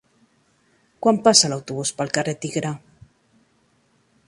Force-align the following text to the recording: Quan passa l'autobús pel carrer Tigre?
Quan 1.05 1.19
passa 1.27 1.51
l'autobús 1.51 1.93
pel 1.99 2.13
carrer 2.17 2.35
Tigre? 2.47 2.73